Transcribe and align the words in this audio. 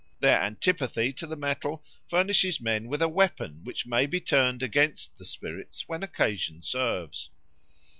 Their 0.19 0.41
antipathy 0.41 1.13
to 1.13 1.27
the 1.27 1.35
metal 1.35 1.83
furnishes 2.07 2.59
men 2.59 2.87
with 2.87 3.03
a 3.03 3.07
weapon 3.07 3.63
which 3.63 3.85
may 3.85 4.07
be 4.07 4.19
turned 4.19 4.63
against 4.63 5.15
the 5.19 5.25
spirits 5.25 5.87
when 5.87 6.01
occasion 6.01 6.63
serves. 6.63 7.29